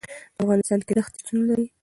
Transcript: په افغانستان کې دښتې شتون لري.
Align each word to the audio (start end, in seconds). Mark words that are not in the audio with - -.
په 0.35 0.41
افغانستان 0.43 0.79
کې 0.85 0.93
دښتې 0.97 1.17
شتون 1.21 1.39
لري. 1.49 1.65